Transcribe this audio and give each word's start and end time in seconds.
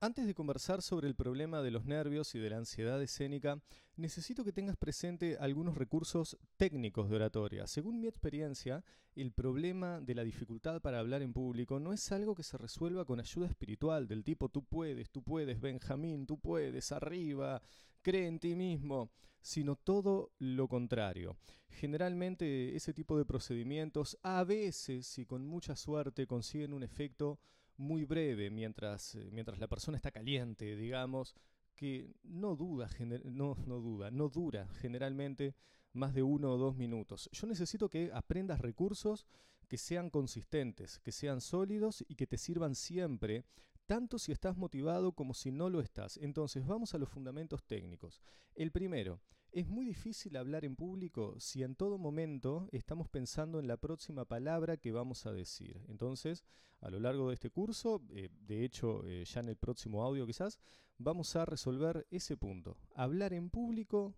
Antes 0.00 0.28
de 0.28 0.34
conversar 0.34 0.80
sobre 0.80 1.08
el 1.08 1.16
problema 1.16 1.60
de 1.60 1.72
los 1.72 1.84
nervios 1.84 2.32
y 2.36 2.38
de 2.38 2.50
la 2.50 2.58
ansiedad 2.58 3.02
escénica, 3.02 3.60
necesito 3.96 4.44
que 4.44 4.52
tengas 4.52 4.76
presente 4.76 5.36
algunos 5.40 5.76
recursos 5.76 6.38
técnicos 6.56 7.10
de 7.10 7.16
oratoria. 7.16 7.66
Según 7.66 7.98
mi 7.98 8.06
experiencia, 8.06 8.84
el 9.16 9.32
problema 9.32 10.00
de 10.00 10.14
la 10.14 10.22
dificultad 10.22 10.80
para 10.80 11.00
hablar 11.00 11.22
en 11.22 11.32
público 11.32 11.80
no 11.80 11.92
es 11.92 12.12
algo 12.12 12.36
que 12.36 12.44
se 12.44 12.56
resuelva 12.56 13.04
con 13.04 13.18
ayuda 13.18 13.48
espiritual 13.48 14.06
del 14.06 14.22
tipo 14.22 14.48
tú 14.48 14.62
puedes, 14.62 15.10
tú 15.10 15.24
puedes, 15.24 15.60
Benjamín, 15.60 16.28
tú 16.28 16.38
puedes, 16.38 16.92
arriba, 16.92 17.60
cree 18.00 18.28
en 18.28 18.38
ti 18.38 18.54
mismo, 18.54 19.10
sino 19.40 19.74
todo 19.74 20.30
lo 20.38 20.68
contrario. 20.68 21.36
Generalmente 21.70 22.76
ese 22.76 22.94
tipo 22.94 23.18
de 23.18 23.24
procedimientos 23.24 24.16
a 24.22 24.44
veces 24.44 25.18
y 25.18 25.26
con 25.26 25.44
mucha 25.44 25.74
suerte 25.74 26.28
consiguen 26.28 26.72
un 26.72 26.84
efecto 26.84 27.40
muy 27.78 28.04
breve 28.04 28.50
mientras, 28.50 29.14
eh, 29.14 29.30
mientras 29.32 29.58
la 29.58 29.68
persona 29.68 29.96
está 29.96 30.10
caliente, 30.10 30.76
digamos, 30.76 31.34
que 31.74 32.12
no 32.24 32.56
duda, 32.56 32.88
no, 33.24 33.56
no 33.66 33.80
duda, 33.80 34.10
no 34.10 34.28
dura 34.28 34.68
generalmente 34.80 35.54
más 35.92 36.12
de 36.12 36.22
uno 36.22 36.52
o 36.52 36.58
dos 36.58 36.76
minutos. 36.76 37.30
Yo 37.32 37.46
necesito 37.46 37.88
que 37.88 38.10
aprendas 38.12 38.60
recursos 38.60 39.26
que 39.68 39.78
sean 39.78 40.10
consistentes, 40.10 40.98
que 41.00 41.12
sean 41.12 41.40
sólidos 41.40 42.04
y 42.08 42.16
que 42.16 42.26
te 42.26 42.36
sirvan 42.36 42.74
siempre 42.74 43.44
tanto 43.86 44.18
si 44.18 44.32
estás 44.32 44.56
motivado 44.56 45.12
como 45.12 45.32
si 45.32 45.50
no 45.50 45.70
lo 45.70 45.80
estás. 45.80 46.18
Entonces 46.18 46.66
vamos 46.66 46.94
a 46.94 46.98
los 46.98 47.08
fundamentos 47.08 47.64
técnicos. 47.64 48.20
El 48.54 48.70
primero, 48.70 49.20
es 49.52 49.66
muy 49.66 49.84
difícil 49.84 50.36
hablar 50.36 50.64
en 50.64 50.76
público 50.76 51.34
si 51.38 51.62
en 51.62 51.74
todo 51.74 51.98
momento 51.98 52.68
estamos 52.72 53.08
pensando 53.08 53.58
en 53.58 53.66
la 53.66 53.76
próxima 53.76 54.24
palabra 54.24 54.76
que 54.76 54.92
vamos 54.92 55.26
a 55.26 55.32
decir. 55.32 55.80
Entonces, 55.88 56.44
a 56.80 56.90
lo 56.90 57.00
largo 57.00 57.28
de 57.28 57.34
este 57.34 57.50
curso, 57.50 58.02
eh, 58.10 58.28
de 58.46 58.64
hecho 58.64 59.04
eh, 59.06 59.24
ya 59.24 59.40
en 59.40 59.48
el 59.48 59.56
próximo 59.56 60.04
audio 60.04 60.26
quizás, 60.26 60.58
vamos 60.98 61.34
a 61.36 61.44
resolver 61.44 62.06
ese 62.10 62.36
punto. 62.36 62.76
Hablar 62.94 63.32
en 63.32 63.50
público 63.50 64.14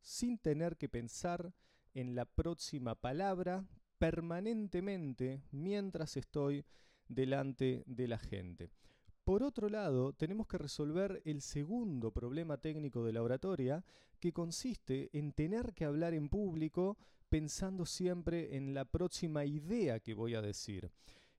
sin 0.00 0.38
tener 0.38 0.76
que 0.76 0.88
pensar 0.88 1.54
en 1.94 2.14
la 2.14 2.24
próxima 2.24 2.94
palabra 2.94 3.66
permanentemente 3.98 5.42
mientras 5.50 6.16
estoy 6.16 6.64
delante 7.08 7.84
de 7.86 8.08
la 8.08 8.18
gente. 8.18 8.70
Por 9.24 9.42
otro 9.42 9.70
lado, 9.70 10.12
tenemos 10.12 10.46
que 10.46 10.58
resolver 10.58 11.22
el 11.24 11.40
segundo 11.40 12.10
problema 12.10 12.58
técnico 12.58 13.02
de 13.02 13.12
la 13.14 13.22
oratoria, 13.22 13.82
que 14.20 14.32
consiste 14.32 15.08
en 15.16 15.32
tener 15.32 15.72
que 15.72 15.86
hablar 15.86 16.12
en 16.12 16.28
público 16.28 16.98
pensando 17.30 17.86
siempre 17.86 18.54
en 18.54 18.74
la 18.74 18.84
próxima 18.84 19.46
idea 19.46 19.98
que 19.98 20.12
voy 20.12 20.34
a 20.34 20.42
decir. 20.42 20.90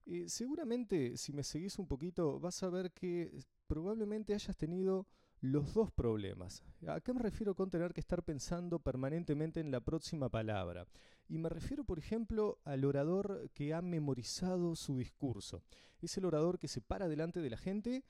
Eh, 0.08 0.25
seguramente, 0.27 1.16
si 1.16 1.31
me 1.31 1.44
seguís 1.44 1.77
un 1.77 1.88
poquito, 1.88 2.39
vas 2.39 2.64
a 2.64 2.69
ver 2.69 2.92
que 2.92 3.39
probablemente 3.67 4.33
hayas 4.33 4.58
tenido 4.58 5.05
los 5.41 5.73
dos 5.73 5.91
problemas. 5.91 6.64
¿A 6.88 7.02
qué 7.02 7.14
me 7.14 7.22
refiero 7.22 7.55
con 7.55 7.69
tener 7.69 7.94
que 7.94 8.00
estar 8.00 8.23
pensando 8.23 8.80
permanentemente 8.80 9.59
en 9.59 9.72
la 9.72 9.80
próxima 9.80 10.30
palabra? 10.30 10.88
Y 11.27 11.38
me 11.38 11.50
refiero, 11.50 11.83
por 11.83 12.00
ejemplo, 12.00 12.59
al 12.66 12.86
orador 12.86 13.50
que 13.53 13.73
ha 13.73 13.81
memorizado 13.81 14.75
su 14.75 14.97
discurso. 14.97 15.64
Es 16.02 16.17
el 16.17 16.25
orador 16.25 16.59
que 16.59 16.67
se 16.67 16.81
para 16.81 17.08
delante 17.08 17.42
de 17.42 17.50
la 17.50 17.58
gente 17.58 18.03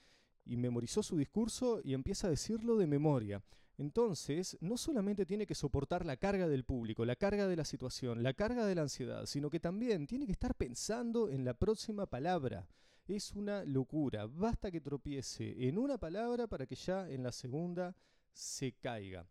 y 0.46 0.58
memorizó 0.58 1.04
su 1.04 1.18
discurso 1.18 1.82
y 1.84 1.94
empieza 1.94 2.28
a 2.28 2.30
decirlo 2.30 2.78
de 2.78 2.88
memoria. 2.88 3.44
Entonces, 3.78 4.58
no 4.62 4.78
solamente 4.78 5.26
tiene 5.26 5.46
que 5.46 5.56
soportar 5.56 6.06
la 6.06 6.18
carga 6.18 6.48
del 6.48 6.64
público, 6.64 7.04
la 7.04 7.18
carga 7.18 7.48
de 7.48 7.58
la 7.58 7.66
situación, 7.66 8.24
la 8.24 8.34
carga 8.34 8.66
de 8.66 8.76
la 8.76 8.84
ansiedad, 8.84 9.26
sino 9.26 9.50
que 9.50 9.60
también 9.60 10.08
tiene 10.08 10.26
que 10.26 10.32
estar 10.32 10.56
pensando 10.56 11.30
en 11.30 11.44
la 11.44 11.54
próxima 11.54 12.06
palabra 12.06 12.68
es 13.08 13.34
una 13.34 13.64
locura. 13.64 14.26
Basta 14.26 14.72
que 14.72 14.82
tropiece 14.82 15.68
en 15.68 15.78
una 15.78 15.98
palabra 15.98 16.48
para 16.48 16.66
que 16.66 16.76
ya 16.76 17.10
en 17.10 17.24
la 17.24 17.32
segunda 17.32 17.96
se 18.32 18.74
caiga. 18.74 19.28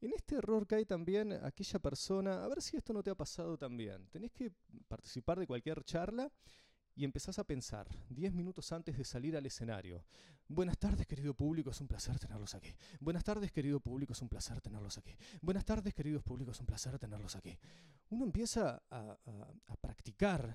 En 0.00 0.12
este 0.12 0.36
error 0.36 0.66
cae 0.66 0.84
también 0.84 1.32
aquella 1.32 1.78
persona, 1.78 2.44
a 2.44 2.48
ver 2.48 2.60
si 2.60 2.76
esto 2.76 2.92
no 2.92 3.02
te 3.02 3.10
ha 3.10 3.14
pasado 3.14 3.56
también. 3.56 4.06
Tenés 4.10 4.32
que 4.32 4.52
participar 4.86 5.38
de 5.38 5.46
cualquier 5.46 5.82
charla 5.84 6.30
y 6.96 7.04
empezás 7.04 7.38
a 7.38 7.44
pensar 7.44 7.88
10 8.10 8.34
minutos 8.34 8.70
antes 8.72 8.98
de 8.98 9.04
salir 9.04 9.36
al 9.36 9.46
escenario. 9.46 10.04
Buenas 10.46 10.78
tardes, 10.78 11.06
querido 11.06 11.32
público, 11.32 11.70
es 11.70 11.80
un 11.80 11.88
placer 11.88 12.18
tenerlos 12.18 12.54
aquí. 12.54 12.74
Buenas 13.00 13.24
tardes, 13.24 13.50
querido 13.50 13.80
público, 13.80 14.12
es 14.12 14.20
un 14.20 14.28
placer 14.28 14.60
tenerlos 14.60 14.98
aquí. 14.98 15.16
Buenas 15.40 15.64
tardes, 15.64 15.94
queridos 15.94 16.22
públicos, 16.22 16.56
es 16.56 16.60
un 16.60 16.66
placer 16.66 16.98
tenerlos 16.98 17.34
aquí. 17.34 17.58
Uno 18.10 18.24
empieza 18.24 18.82
a, 18.90 19.18
a 19.66 19.76
practicar 19.76 20.54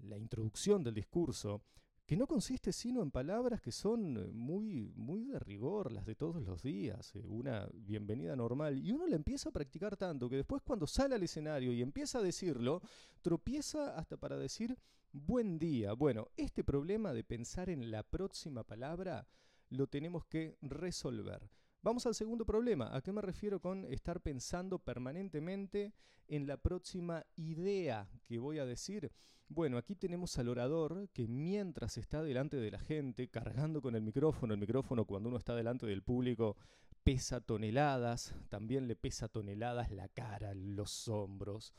la 0.00 0.18
introducción 0.18 0.82
del 0.82 0.94
discurso 0.94 1.62
que 2.10 2.16
no 2.16 2.26
consiste 2.26 2.72
sino 2.72 3.02
en 3.02 3.12
palabras 3.12 3.60
que 3.60 3.70
son 3.70 4.16
eh, 4.16 4.32
muy, 4.32 4.92
muy 4.96 5.22
de 5.26 5.38
rigor, 5.38 5.92
las 5.92 6.04
de 6.04 6.16
todos 6.16 6.42
los 6.42 6.60
días, 6.60 7.14
eh, 7.14 7.22
una 7.28 7.68
bienvenida 7.72 8.34
normal, 8.34 8.84
y 8.84 8.90
uno 8.90 9.06
la 9.06 9.14
empieza 9.14 9.50
a 9.50 9.52
practicar 9.52 9.96
tanto 9.96 10.28
que 10.28 10.34
después 10.34 10.60
cuando 10.60 10.88
sale 10.88 11.14
al 11.14 11.22
escenario 11.22 11.72
y 11.72 11.82
empieza 11.82 12.18
a 12.18 12.22
decirlo, 12.22 12.82
tropieza 13.22 13.96
hasta 13.96 14.16
para 14.16 14.36
decir 14.38 14.76
buen 15.12 15.60
día. 15.60 15.92
Bueno, 15.92 16.26
este 16.36 16.64
problema 16.64 17.12
de 17.12 17.22
pensar 17.22 17.70
en 17.70 17.92
la 17.92 18.02
próxima 18.02 18.64
palabra 18.64 19.28
lo 19.68 19.86
tenemos 19.86 20.24
que 20.24 20.56
resolver. 20.62 21.48
Vamos 21.82 22.04
al 22.04 22.14
segundo 22.14 22.44
problema. 22.44 22.94
¿A 22.94 23.00
qué 23.00 23.10
me 23.10 23.22
refiero 23.22 23.58
con 23.58 23.86
estar 23.86 24.20
pensando 24.20 24.78
permanentemente 24.78 25.94
en 26.28 26.46
la 26.46 26.58
próxima 26.58 27.24
idea 27.36 28.06
que 28.24 28.38
voy 28.38 28.58
a 28.58 28.66
decir? 28.66 29.10
Bueno, 29.48 29.78
aquí 29.78 29.94
tenemos 29.94 30.38
al 30.38 30.48
orador 30.48 31.08
que 31.14 31.26
mientras 31.26 31.96
está 31.96 32.22
delante 32.22 32.58
de 32.58 32.70
la 32.70 32.80
gente, 32.80 33.28
cargando 33.28 33.80
con 33.80 33.96
el 33.96 34.02
micrófono, 34.02 34.52
el 34.52 34.60
micrófono 34.60 35.06
cuando 35.06 35.30
uno 35.30 35.38
está 35.38 35.56
delante 35.56 35.86
del 35.86 36.02
público 36.02 36.58
pesa 37.02 37.40
toneladas, 37.40 38.34
también 38.50 38.86
le 38.86 38.94
pesa 38.94 39.28
toneladas 39.28 39.90
la 39.90 40.08
cara, 40.08 40.52
los 40.52 41.08
hombros. 41.08 41.72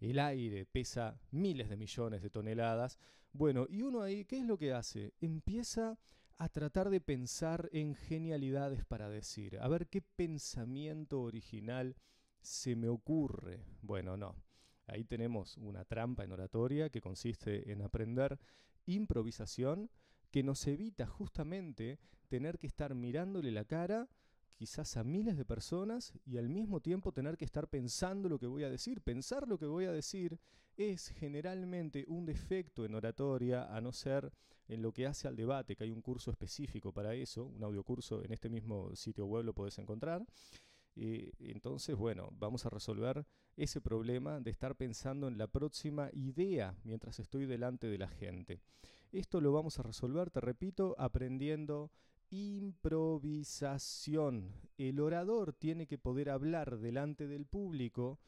El 0.00 0.18
aire 0.18 0.66
pesa 0.66 1.18
miles 1.30 1.70
de 1.70 1.78
millones 1.78 2.20
de 2.20 2.28
toneladas. 2.28 2.98
Bueno, 3.32 3.66
y 3.70 3.80
uno 3.80 4.02
ahí, 4.02 4.26
¿qué 4.26 4.38
es 4.38 4.44
lo 4.44 4.58
que 4.58 4.74
hace? 4.74 5.14
Empieza 5.18 5.98
a 6.38 6.48
tratar 6.48 6.90
de 6.90 7.00
pensar 7.00 7.68
en 7.72 7.94
genialidades 7.94 8.84
para 8.84 9.08
decir, 9.08 9.58
a 9.58 9.68
ver 9.68 9.88
qué 9.88 10.02
pensamiento 10.02 11.22
original 11.22 11.96
se 12.40 12.76
me 12.76 12.88
ocurre. 12.88 13.64
Bueno, 13.82 14.16
no. 14.16 14.36
Ahí 14.86 15.04
tenemos 15.04 15.56
una 15.56 15.84
trampa 15.84 16.24
en 16.24 16.32
oratoria 16.32 16.90
que 16.90 17.00
consiste 17.00 17.72
en 17.72 17.82
aprender 17.82 18.38
improvisación 18.84 19.90
que 20.30 20.42
nos 20.42 20.66
evita 20.66 21.06
justamente 21.06 21.98
tener 22.28 22.58
que 22.58 22.66
estar 22.66 22.94
mirándole 22.94 23.50
la 23.50 23.64
cara 23.64 24.08
quizás 24.56 24.96
a 24.96 25.04
miles 25.04 25.36
de 25.36 25.44
personas 25.44 26.12
y 26.24 26.38
al 26.38 26.48
mismo 26.48 26.80
tiempo 26.80 27.12
tener 27.12 27.36
que 27.36 27.44
estar 27.44 27.68
pensando 27.68 28.28
lo 28.28 28.38
que 28.38 28.46
voy 28.46 28.64
a 28.64 28.70
decir. 28.70 29.00
Pensar 29.02 29.46
lo 29.46 29.58
que 29.58 29.66
voy 29.66 29.84
a 29.84 29.92
decir 29.92 30.38
es 30.76 31.08
generalmente 31.08 32.04
un 32.08 32.26
defecto 32.26 32.84
en 32.84 32.94
oratoria, 32.94 33.64
a 33.74 33.80
no 33.80 33.92
ser 33.92 34.32
en 34.68 34.82
lo 34.82 34.92
que 34.92 35.06
hace 35.06 35.28
al 35.28 35.36
debate, 35.36 35.76
que 35.76 35.84
hay 35.84 35.90
un 35.90 36.02
curso 36.02 36.30
específico 36.30 36.92
para 36.92 37.14
eso, 37.14 37.44
un 37.44 37.62
audiocurso 37.62 38.22
en 38.24 38.32
este 38.32 38.48
mismo 38.48 38.94
sitio 38.96 39.26
web 39.26 39.44
lo 39.44 39.54
podés 39.54 39.78
encontrar. 39.78 40.26
Eh, 40.96 41.32
entonces, 41.38 41.94
bueno, 41.94 42.30
vamos 42.32 42.64
a 42.64 42.70
resolver 42.70 43.26
ese 43.56 43.80
problema 43.80 44.40
de 44.40 44.50
estar 44.50 44.76
pensando 44.76 45.28
en 45.28 45.38
la 45.38 45.46
próxima 45.46 46.10
idea 46.12 46.74
mientras 46.84 47.20
estoy 47.20 47.46
delante 47.46 47.86
de 47.86 47.98
la 47.98 48.08
gente. 48.08 48.60
Esto 49.12 49.40
lo 49.40 49.52
vamos 49.52 49.78
a 49.78 49.82
resolver, 49.82 50.30
te 50.30 50.40
repito, 50.40 50.94
aprendiendo 50.98 51.90
improvisación. 52.30 54.52
El 54.78 55.00
orador 55.00 55.52
tiene 55.52 55.86
que 55.86 55.98
poder 55.98 56.30
hablar 56.30 56.78
delante 56.78 57.28
del 57.28 57.44
público 57.46 58.18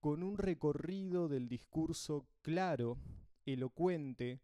con 0.00 0.22
un 0.22 0.38
recorrido 0.38 1.28
del 1.28 1.48
discurso 1.48 2.28
claro, 2.42 2.98
elocuente, 3.46 4.40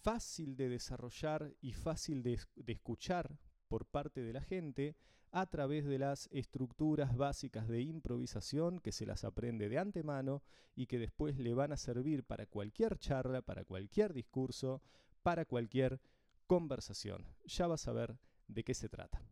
fácil 0.00 0.56
de 0.56 0.68
desarrollar 0.68 1.54
y 1.60 1.72
fácil 1.72 2.22
de, 2.22 2.38
escuchar 2.66 3.38
por 3.68 3.86
parte 3.86 4.22
de 4.22 4.32
la 4.32 4.40
gente 4.40 4.96
a 5.30 5.46
través 5.46 5.84
de 5.84 5.98
las 5.98 6.28
estructuras 6.32 7.16
básicas 7.16 7.68
de 7.68 7.82
improvisación 7.82 8.78
que 8.78 8.92
se 8.92 9.04
las 9.04 9.24
aprende 9.24 9.68
de 9.68 9.78
antemano 9.78 10.42
y 10.74 10.86
que 10.86 10.98
después 10.98 11.38
le 11.38 11.52
van 11.52 11.72
a 11.72 11.76
servir 11.76 12.24
para 12.24 12.46
cualquier 12.46 12.98
charla, 12.98 13.42
para 13.42 13.64
cualquier 13.64 14.14
discurso, 14.14 14.80
para 15.22 15.44
cualquier 15.44 16.00
conversación. 16.46 17.26
Ya 17.44 17.66
vas 17.66 17.86
a 17.88 17.92
ver 17.92 18.16
de 18.48 18.64
qué 18.64 18.74
se 18.74 18.88
trata. 18.88 19.22